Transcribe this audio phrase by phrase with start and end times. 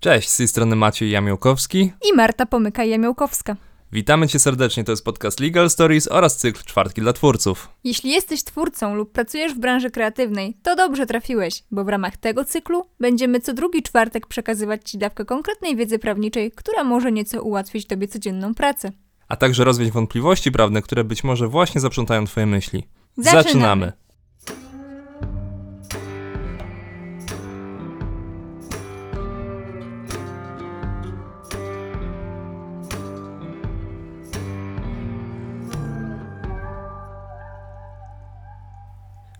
[0.00, 1.92] Cześć, z tej strony Maciej Jamiołkowski.
[2.10, 3.56] i Marta Pomyka-Jamiołkowska.
[3.92, 7.68] Witamy Cię serdecznie, to jest podcast Legal Stories oraz cykl Czwartki dla Twórców.
[7.84, 12.44] Jeśli jesteś twórcą lub pracujesz w branży kreatywnej, to dobrze trafiłeś, bo w ramach tego
[12.44, 17.86] cyklu będziemy co drugi czwartek przekazywać Ci dawkę konkretnej wiedzy prawniczej, która może nieco ułatwić
[17.86, 18.92] Tobie codzienną pracę.
[19.28, 22.86] A także rozwiać wątpliwości prawne, które być może właśnie zaprzątają Twoje myśli.
[23.16, 23.92] Zaczynamy.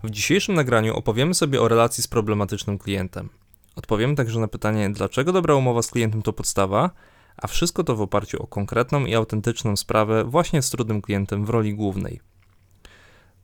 [0.03, 3.29] W dzisiejszym nagraniu opowiemy sobie o relacji z problematycznym klientem.
[3.75, 6.89] Odpowiemy także na pytanie, dlaczego dobra umowa z klientem to podstawa,
[7.37, 11.49] a wszystko to w oparciu o konkretną i autentyczną sprawę właśnie z trudnym klientem w
[11.49, 12.19] roli głównej.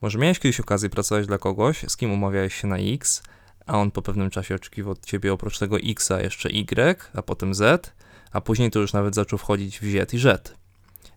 [0.01, 3.23] Może miałeś kiedyś okazję pracować dla kogoś, z kim umawiałeś się na X,
[3.65, 7.53] a on po pewnym czasie oczekiwał od ciebie oprócz tego X jeszcze Y, a potem
[7.53, 7.93] Z,
[8.31, 10.55] a później to już nawet zaczął wchodzić w Z i Z.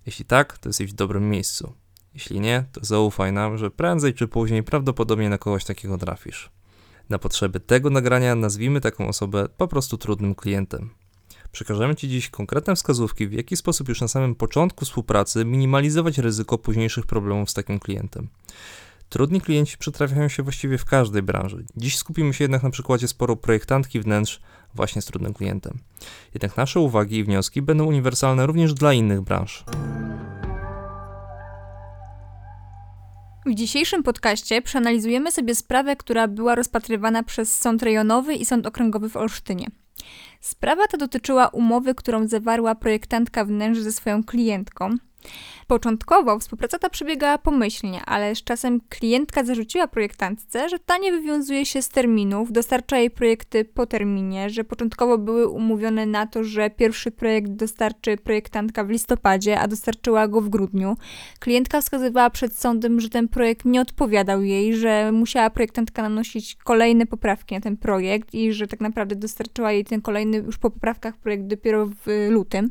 [0.07, 1.73] Jeśli tak, to jesteś w dobrym miejscu.
[2.15, 6.51] Jeśli nie, to zaufaj nam, że prędzej czy później prawdopodobnie na kogoś takiego trafisz.
[7.09, 10.91] Na potrzeby tego nagrania nazwijmy taką osobę po prostu trudnym klientem.
[11.53, 16.59] Przekażemy Ci dziś konkretne wskazówki, w jaki sposób już na samym początku współpracy minimalizować ryzyko
[16.59, 18.29] późniejszych problemów z takim klientem.
[19.09, 21.65] Trudni klienci przytrafiają się właściwie w każdej branży.
[21.77, 24.41] Dziś skupimy się jednak na przykładzie sporo projektantki wnętrz
[24.75, 25.79] właśnie z trudnym klientem.
[26.35, 29.65] Jednak nasze uwagi i wnioski będą uniwersalne również dla innych branż.
[33.47, 39.09] W dzisiejszym podcaście przeanalizujemy sobie sprawę, która była rozpatrywana przez Sąd Rejonowy i Sąd Okręgowy
[39.09, 39.67] w Olsztynie.
[40.41, 44.91] Sprawa ta dotyczyła umowy, którą zawarła projektantka wnętrz ze swoją klientką.
[45.67, 51.67] Początkowo współpraca ta przebiegała pomyślnie, ale z czasem klientka zarzuciła projektantce, że ta nie wywiązuje
[51.67, 56.71] się z terminów, dostarcza jej projekty po terminie, że początkowo były umówione na to, że
[56.71, 60.97] pierwszy projekt dostarczy projektantka w listopadzie, a dostarczyła go w grudniu.
[61.39, 67.07] Klientka wskazywała przed sądem, że ten projekt nie odpowiadał jej, że musiała projektantka nanosić kolejne
[67.07, 71.17] poprawki na ten projekt i że tak naprawdę dostarczyła jej ten kolejny już po poprawkach
[71.17, 72.71] projekt dopiero w lutym.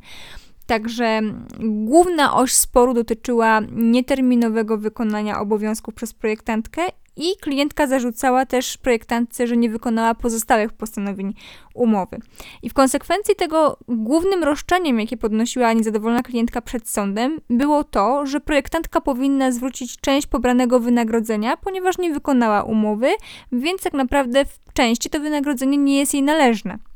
[0.70, 1.22] Także
[1.60, 6.82] główna oś sporu dotyczyła nieterminowego wykonania obowiązków przez projektantkę
[7.16, 11.34] i klientka zarzucała też projektantce, że nie wykonała pozostałych postanowień
[11.74, 12.18] umowy.
[12.64, 18.40] I w konsekwencji tego głównym roszczeniem, jakie podnosiła niezadowolona klientka przed sądem, było to, że
[18.40, 23.10] projektantka powinna zwrócić część pobranego wynagrodzenia, ponieważ nie wykonała umowy,
[23.52, 26.89] więc tak naprawdę w części to wynagrodzenie nie jest jej należne.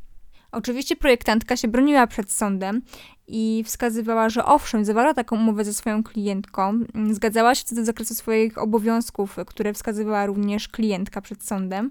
[0.54, 2.82] Oczywiście projektantka się broniła przed sądem
[3.28, 8.14] i wskazywała, że owszem, zawarła taką umowę ze swoją klientką, zgadzała się co do zakresu
[8.14, 11.90] swoich obowiązków, które wskazywała również klientka przed sądem.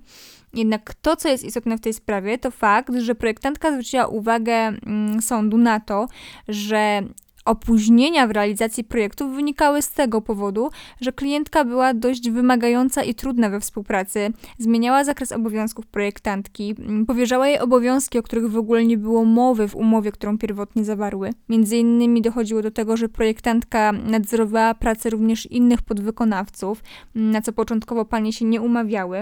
[0.53, 5.21] Jednak to, co jest istotne w tej sprawie, to fakt, że projektantka zwróciła uwagę mm,
[5.21, 6.07] sądu na to,
[6.47, 7.01] że
[7.45, 10.69] Opóźnienia w realizacji projektów wynikały z tego powodu,
[11.01, 17.47] że klientka była dość wymagająca i trudna we współpracy, zmieniała zakres obowiązków projektantki, mm, powierzała
[17.47, 21.29] jej obowiązki, o których w ogóle nie było mowy w umowie, którą pierwotnie zawarły.
[21.49, 26.83] Między innymi dochodziło do tego, że projektantka nadzorowała pracę również innych podwykonawców,
[27.15, 29.17] mm, na co początkowo panie się nie umawiały.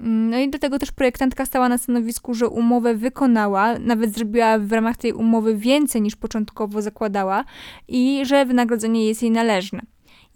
[0.00, 4.58] Mm, no i do tego też projektantka stała na stanowisku, że umowę wykonała, nawet zrobiła
[4.58, 7.44] w ramach tej umowy więcej niż początkowo zakładała
[7.88, 9.80] i że wynagrodzenie jest jej należne.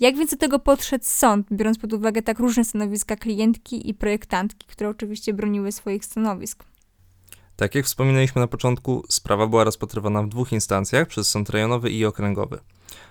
[0.00, 4.66] Jak więc do tego podszedł sąd, biorąc pod uwagę tak różne stanowiska klientki i projektantki,
[4.66, 6.64] które oczywiście broniły swoich stanowisk?
[7.56, 12.04] Tak jak wspominaliśmy na początku, sprawa była rozpatrywana w dwóch instancjach przez sąd rejonowy i
[12.04, 12.58] okręgowy.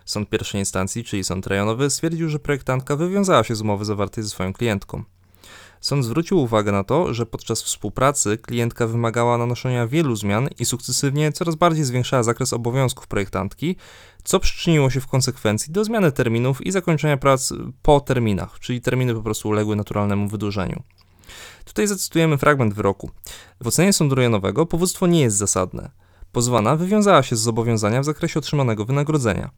[0.06, 4.30] Sąd pierwszej instancji, czyli sąd rejonowy, stwierdził, że projektantka wywiązała się z umowy zawartej ze
[4.30, 5.04] swoją klientką.
[5.84, 11.32] Sąd zwrócił uwagę na to, że podczas współpracy klientka wymagała nanoszenia wielu zmian i sukcesywnie
[11.32, 13.76] coraz bardziej zwiększała zakres obowiązków projektantki,
[14.24, 19.14] co przyczyniło się w konsekwencji do zmiany terminów i zakończenia prac po terminach, czyli terminy
[19.14, 20.84] po prostu uległy naturalnemu wydłużeniu.
[21.66, 23.12] Tutaj zacytujemy fragment wyroku.
[23.62, 25.92] W ocenie sądu rejonowego powództwo nie jest zasadne.
[26.32, 29.50] Pozwana wywiązała się z zobowiązania w zakresie otrzymanego wynagrodzenia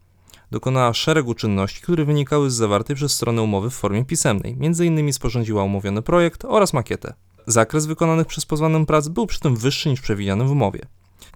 [0.51, 5.13] dokonała szeregu czynności, które wynikały z zawartej przez stronę umowy w formie pisemnej, m.in.
[5.13, 7.13] sporządziła umówiony projekt oraz makietę.
[7.47, 10.79] Zakres wykonanych przez pozwaną prac był przy tym wyższy niż przewidziany w umowie.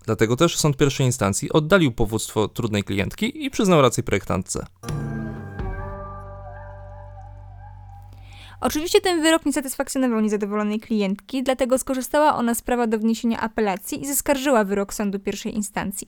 [0.06, 4.66] Dlatego też sąd pierwszej instancji oddalił powództwo trudnej klientki i przyznał rację projektantce.
[8.62, 14.02] Oczywiście ten wyrok nie satysfakcjonował niezadowolonej klientki, dlatego skorzystała ona z prawa do wniesienia apelacji
[14.02, 16.08] i zaskarżyła wyrok sądu pierwszej instancji.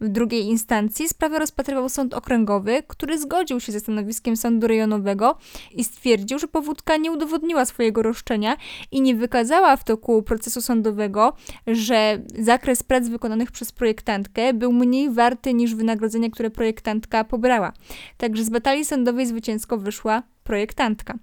[0.00, 5.38] W drugiej instancji sprawę rozpatrywał sąd okręgowy, który zgodził się ze stanowiskiem sądu rejonowego
[5.74, 8.56] i stwierdził, że powódka nie udowodniła swojego roszczenia
[8.90, 11.32] i nie wykazała w toku procesu sądowego,
[11.66, 17.72] że zakres prac wykonanych przez projektantkę był mniej warty niż wynagrodzenie, które projektantka pobrała.
[18.16, 21.14] Także z batalii sądowej zwycięsko wyszła projektantka.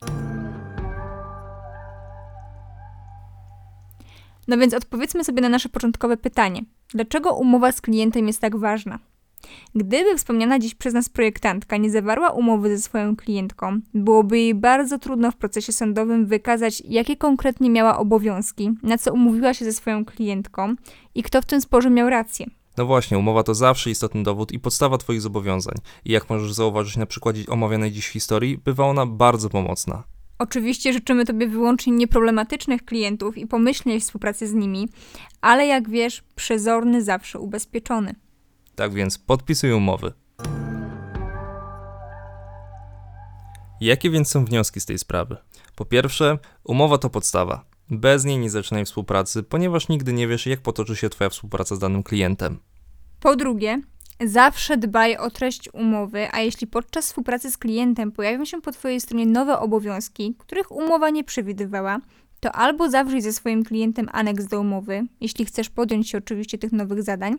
[4.48, 6.62] No więc odpowiedzmy sobie na nasze początkowe pytanie.
[6.90, 9.00] Dlaczego umowa z klientem jest tak ważna?
[9.76, 15.00] Gdyby wspomniana dziś przez nas projektantka nie zawarła umowy ze swoją klientką, byłoby jej bardzo
[15.00, 20.06] trudno w procesie sądowym wykazać, jakie konkretnie miała obowiązki, na co umówiła się ze swoją
[20.06, 20.76] klientką
[21.16, 22.46] i kto w tym sporze miał rację.
[22.78, 25.76] No właśnie, umowa to zawsze istotny dowód i podstawa Twoich zobowiązań.
[26.06, 30.04] I jak możesz zauważyć na przykładzie omawianej dziś historii, bywa ona bardzo pomocna.
[30.40, 34.90] Oczywiście życzymy Tobie wyłącznie nieproblematycznych klientów i pomyślnej współpracy z nimi,
[35.42, 38.16] ale jak wiesz, przezorny zawsze ubezpieczony.
[38.76, 40.14] Tak więc podpisuj umowy.
[43.82, 45.38] Jakie więc są wnioski z tej sprawy?
[45.76, 47.66] Po pierwsze, umowa to podstawa.
[47.90, 51.80] Bez niej nie zaczynaj współpracy, ponieważ nigdy nie wiesz, jak potoczy się Twoja współpraca z
[51.80, 52.60] danym klientem.
[53.20, 53.82] Po drugie,
[54.26, 59.02] zawsze dbaj o treść umowy, a jeśli podczas współpracy z klientem pojawią się po Twojej
[59.02, 62.00] stronie nowe obowiązki, których umowa nie przewidywała,
[62.40, 66.72] to albo zawrzyj ze swoim klientem aneks do umowy, jeśli chcesz podjąć się oczywiście tych
[66.72, 67.36] nowych zadań,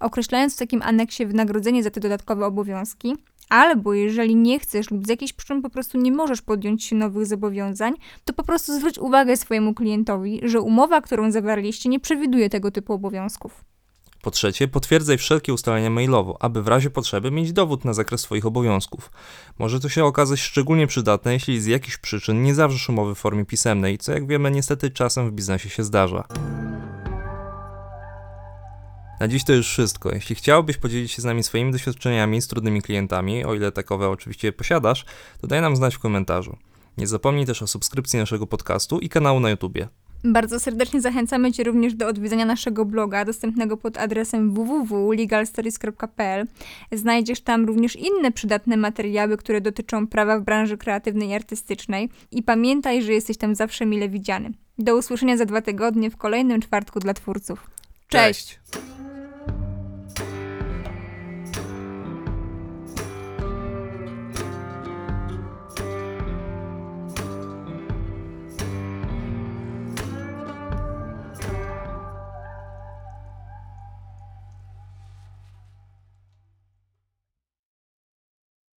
[0.00, 3.16] określając w takim aneksie wynagrodzenie za te dodatkowe obowiązki,
[3.48, 7.26] albo jeżeli nie chcesz lub z jakichś przyczyn po prostu nie możesz podjąć się nowych
[7.26, 7.94] zobowiązań,
[8.24, 12.92] to po prostu zwróć uwagę swojemu klientowi, że umowa, którą zawarliście, nie przewiduje tego typu
[12.92, 13.64] obowiązków.
[14.22, 18.46] Po trzecie, potwierdzaj wszelkie ustalenia mailowo, aby w razie potrzeby mieć dowód na zakres Twoich
[18.46, 19.10] obowiązków.
[19.58, 23.44] Może to się okazać szczególnie przydatne, jeśli z jakichś przyczyn nie zawrzesz umowy w formie
[23.44, 26.24] pisemnej, co jak wiemy niestety czasem w biznesie się zdarza.
[29.20, 30.14] Na dziś to już wszystko.
[30.14, 34.52] Jeśli chciałbyś podzielić się z nami swoimi doświadczeniami z trudnymi klientami, o ile takowe oczywiście
[34.52, 35.04] posiadasz,
[35.40, 36.56] to daj nam znać w komentarzu.
[36.98, 39.88] Nie zapomnij też o subskrypcji naszego podcastu i kanału na YouTubie.
[40.24, 46.46] Bardzo serdecznie zachęcamy Cię również do odwiedzenia naszego bloga, dostępnego pod adresem www.legalstories.pl.
[46.92, 52.08] Znajdziesz tam również inne przydatne materiały, które dotyczą prawa w branży kreatywnej i artystycznej.
[52.30, 54.50] I pamiętaj, że jesteś tam zawsze mile widziany.
[54.78, 57.70] Do usłyszenia za dwa tygodnie w kolejnym czwartku dla twórców.
[58.08, 58.58] Cześć.
[58.72, 58.97] Cześć.